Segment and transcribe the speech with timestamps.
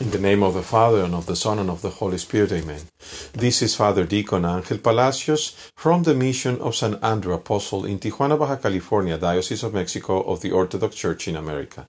[0.00, 2.52] In the name of the Father, and of the Son, and of the Holy Spirit,
[2.52, 2.80] amen.
[3.34, 8.38] This is Father Deacon Angel Palacios from the Mission of San Andrew Apostle in Tijuana,
[8.38, 11.86] Baja California, Diocese of Mexico of the Orthodox Church in America.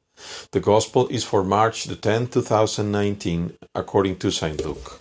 [0.52, 4.62] The Gospel is for March the 10th, 2019, according to St.
[4.66, 5.00] Luke.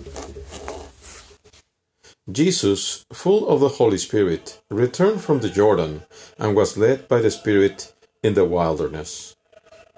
[2.30, 6.02] Jesus, full of the Holy Spirit, returned from the Jordan
[6.38, 7.92] and was led by the Spirit
[8.22, 9.34] in the wilderness.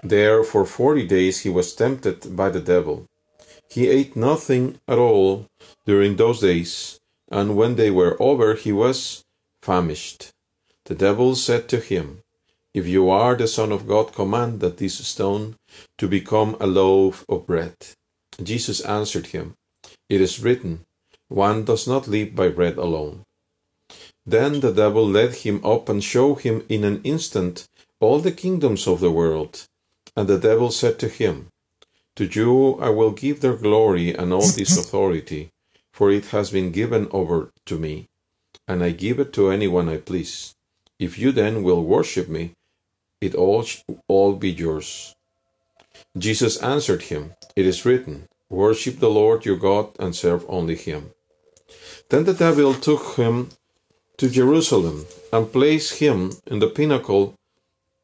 [0.03, 3.05] There for forty days he was tempted by the devil.
[3.69, 5.47] He ate nothing at all
[5.85, 6.99] during those days,
[7.31, 9.23] and when they were over he was
[9.61, 10.31] famished.
[10.85, 12.21] The devil said to him,
[12.73, 15.55] If you are the Son of God, command that this stone
[15.97, 17.75] to become a loaf of bread.
[18.41, 19.55] Jesus answered him,
[20.09, 20.83] It is written,
[21.29, 23.23] One does not live by bread alone.
[24.25, 27.67] Then the devil led him up and showed him in an instant
[28.01, 29.65] all the kingdoms of the world.
[30.15, 31.47] And the devil said to him,
[32.15, 35.49] To you I will give their glory and all this authority,
[35.91, 38.07] for it has been given over to me,
[38.67, 40.55] and I give it to anyone I please.
[40.99, 42.53] If you then will worship me,
[43.19, 43.65] it all
[44.07, 45.15] all be yours.
[46.17, 51.11] Jesus answered him, It is written, Worship the Lord your God and serve only him.
[52.09, 53.49] Then the devil took him
[54.17, 57.33] to Jerusalem and placed him in the pinnacle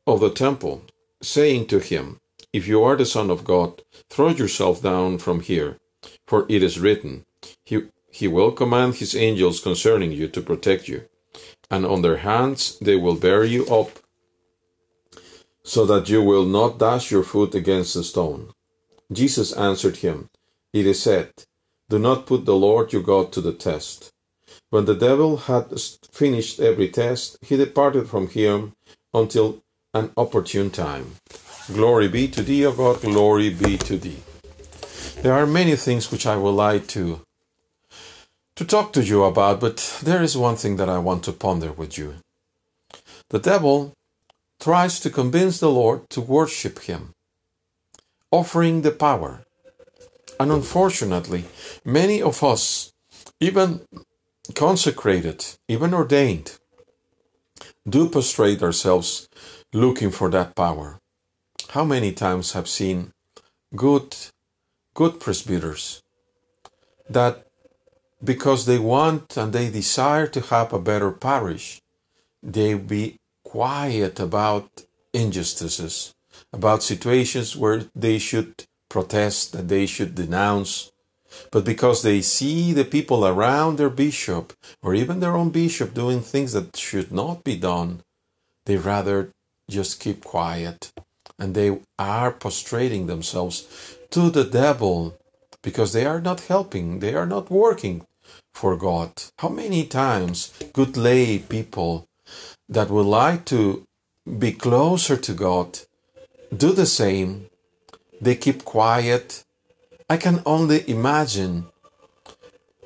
[0.07, 0.81] of the temple
[1.21, 2.19] saying to him,
[2.53, 5.77] If you are the Son of God, throw yourself down from here,
[6.25, 7.25] for it is written,
[7.63, 11.05] He, he will command His angels concerning you to protect you,
[11.69, 13.99] and on their hands they will bear you up,
[15.63, 18.53] so that you will not dash your foot against a stone.
[19.11, 20.29] Jesus answered him,
[20.73, 21.31] It is said,
[21.89, 24.11] Do not put the Lord your God to the test.
[24.69, 25.79] When the devil had
[26.11, 28.73] finished every test, he departed from him
[29.13, 31.15] until an opportune time.
[31.73, 34.21] Glory be to thee, O God, glory be to thee.
[35.21, 37.21] There are many things which I would like to
[38.55, 41.71] to talk to you about, but there is one thing that I want to ponder
[41.71, 42.15] with you.
[43.29, 43.93] The devil
[44.59, 47.13] tries to convince the Lord to worship him,
[48.31, 49.45] offering the power.
[50.39, 51.45] And unfortunately,
[51.85, 52.91] many of us,
[53.39, 53.81] even
[54.55, 56.57] consecrated, even ordained,
[57.87, 59.29] do prostrate ourselves
[59.73, 60.99] looking for that power.
[61.69, 63.11] How many times have seen
[63.75, 64.15] good
[64.95, 66.01] good presbyters
[67.09, 67.45] that
[68.23, 71.81] because they want and they desire to have a better parish,
[72.43, 76.13] they be quiet about injustices,
[76.51, 80.91] about situations where they should protest, that they should denounce.
[81.51, 86.21] But because they see the people around their bishop or even their own bishop doing
[86.21, 88.01] things that should not be done,
[88.65, 89.31] they rather
[89.69, 90.91] just keep quiet.
[91.37, 95.17] And they are prostrating themselves to the devil
[95.61, 98.05] because they are not helping, they are not working
[98.53, 99.11] for God.
[99.39, 102.07] How many times good lay people
[102.67, 103.85] that would like to
[104.37, 105.79] be closer to God
[106.55, 107.49] do the same?
[108.21, 109.45] They keep quiet.
[110.09, 111.67] I can only imagine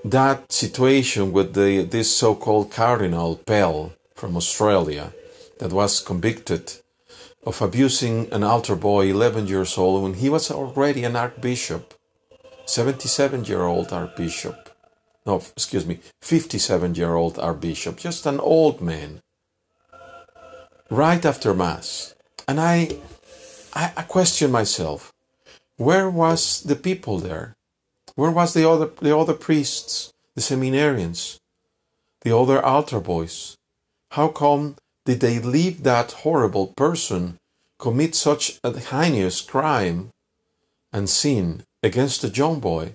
[0.04, 5.14] that situation with the this so-called Cardinal Pell from Australia
[5.60, 6.74] that was convicted
[7.46, 11.94] of abusing an altar boy 11 years old when he was already an archbishop.
[12.66, 14.70] 77 year old archbishop.
[15.26, 17.98] No excuse me 57 year old archbishop.
[17.98, 19.22] Just an old man.
[20.90, 22.16] Right after mass.
[22.48, 22.98] And i
[23.74, 25.12] i, I question myself.
[25.78, 27.56] Where was the people there?
[28.16, 31.40] Where was the other the other priests the seminarians
[32.22, 33.58] the other altar boys?
[34.12, 34.76] How come
[35.06, 37.38] did they leave that horrible person
[37.78, 40.12] commit such a heinous crime
[40.94, 42.94] and sin against a young boy?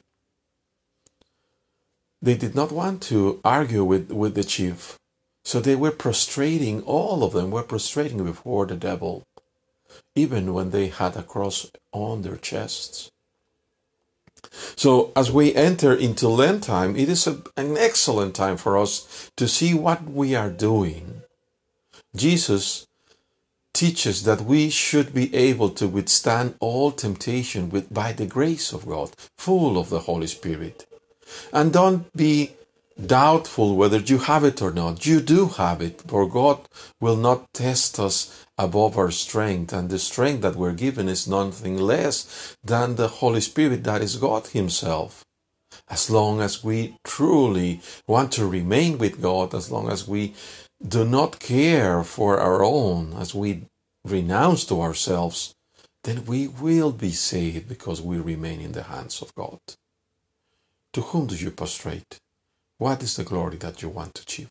[2.22, 4.96] They did not want to argue with, with the chief,
[5.44, 9.22] so they were prostrating, all of them were prostrating before the devil,
[10.14, 13.10] even when they had a cross on their chests.
[14.76, 19.30] So, as we enter into Lent time, it is a, an excellent time for us
[19.36, 21.22] to see what we are doing
[22.14, 22.86] Jesus
[23.74, 28.86] teaches that we should be able to withstand all temptation with by the grace of
[28.86, 30.86] God, full of the Holy Spirit.
[31.52, 32.52] And don't be
[33.04, 35.06] doubtful whether you have it or not.
[35.06, 36.58] You do have it, for God
[37.00, 41.76] will not test us above our strength, and the strength that we're given is nothing
[41.76, 45.24] less than the Holy Spirit that is God Himself.
[45.88, 50.34] As long as we truly want to remain with God, as long as we
[50.86, 53.66] do not care for our own as we
[54.04, 55.54] renounce to ourselves,
[56.04, 59.58] then we will be saved because we remain in the hands of God.
[60.94, 62.18] To whom do you prostrate?
[62.78, 64.50] What is the glory that you want to achieve?